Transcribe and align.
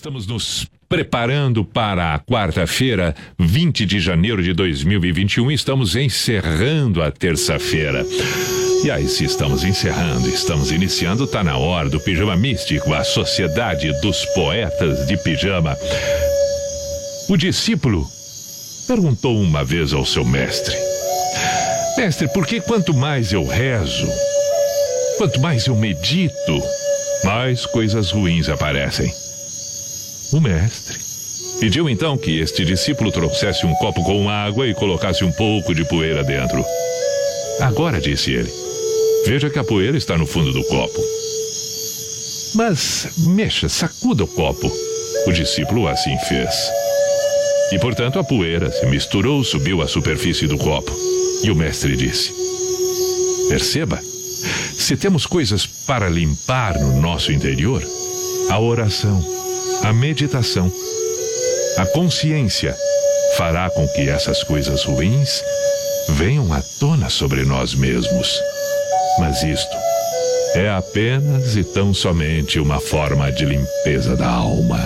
Estamos 0.00 0.26
nos 0.26 0.66
preparando 0.88 1.62
para 1.62 2.14
a 2.14 2.18
quarta-feira, 2.18 3.14
20 3.38 3.84
de 3.84 4.00
janeiro 4.00 4.42
de 4.42 4.54
2021. 4.54 5.50
Estamos 5.50 5.94
encerrando 5.94 7.02
a 7.02 7.10
terça-feira. 7.10 8.02
E 8.82 8.90
aí, 8.90 9.06
se 9.06 9.24
estamos 9.24 9.62
encerrando, 9.62 10.26
estamos 10.26 10.72
iniciando, 10.72 11.26
tá 11.26 11.44
na 11.44 11.58
hora 11.58 11.90
do 11.90 12.00
Pijama 12.00 12.34
Místico, 12.34 12.94
a 12.94 13.04
Sociedade 13.04 13.92
dos 14.00 14.24
Poetas 14.34 15.06
de 15.06 15.18
Pijama. 15.18 15.76
O 17.28 17.36
discípulo 17.36 18.08
perguntou 18.88 19.38
uma 19.38 19.62
vez 19.62 19.92
ao 19.92 20.06
seu 20.06 20.24
mestre: 20.24 20.74
Mestre, 21.98 22.26
por 22.32 22.46
que 22.46 22.58
quanto 22.58 22.94
mais 22.94 23.34
eu 23.34 23.46
rezo, 23.46 24.08
quanto 25.18 25.38
mais 25.40 25.66
eu 25.66 25.76
medito, 25.76 26.62
mais 27.22 27.66
coisas 27.66 28.10
ruins 28.10 28.48
aparecem? 28.48 29.12
O 30.32 30.40
mestre 30.40 30.98
pediu 31.58 31.90
então 31.90 32.16
que 32.16 32.38
este 32.38 32.64
discípulo 32.64 33.10
trouxesse 33.10 33.66
um 33.66 33.74
copo 33.74 34.02
com 34.04 34.30
água 34.30 34.66
e 34.66 34.74
colocasse 34.74 35.24
um 35.24 35.32
pouco 35.32 35.74
de 35.74 35.84
poeira 35.84 36.22
dentro. 36.22 36.64
Agora, 37.60 38.00
disse 38.00 38.32
ele, 38.32 38.50
veja 39.26 39.50
que 39.50 39.58
a 39.58 39.64
poeira 39.64 39.96
está 39.96 40.16
no 40.16 40.26
fundo 40.26 40.52
do 40.52 40.64
copo. 40.64 41.00
Mas 42.54 43.08
mexa, 43.26 43.68
sacuda 43.68 44.24
o 44.24 44.26
copo. 44.26 44.72
O 45.26 45.32
discípulo 45.32 45.86
assim 45.86 46.16
fez. 46.28 46.54
E 47.72 47.78
portanto 47.78 48.18
a 48.18 48.24
poeira 48.24 48.70
se 48.70 48.86
misturou, 48.86 49.44
subiu 49.44 49.82
à 49.82 49.88
superfície 49.88 50.46
do 50.46 50.56
copo. 50.56 50.96
E 51.42 51.50
o 51.50 51.54
mestre 51.54 51.96
disse: 51.96 52.32
Perceba, 53.48 54.00
se 54.76 54.96
temos 54.96 55.26
coisas 55.26 55.66
para 55.66 56.08
limpar 56.08 56.78
no 56.78 57.00
nosso 57.00 57.32
interior, 57.32 57.86
a 58.48 58.58
oração 58.58 59.22
a 59.82 59.92
meditação, 59.92 60.70
a 61.78 61.86
consciência 61.86 62.76
fará 63.36 63.70
com 63.70 63.86
que 63.88 64.08
essas 64.08 64.42
coisas 64.44 64.84
ruins 64.84 65.42
venham 66.10 66.52
à 66.52 66.62
tona 66.78 67.08
sobre 67.08 67.44
nós 67.44 67.74
mesmos. 67.74 68.40
Mas 69.18 69.42
isto 69.42 69.76
é 70.54 70.68
apenas 70.70 71.56
e 71.56 71.64
tão 71.64 71.94
somente 71.94 72.58
uma 72.58 72.80
forma 72.80 73.30
de 73.32 73.44
limpeza 73.44 74.16
da 74.16 74.28
alma. 74.28 74.80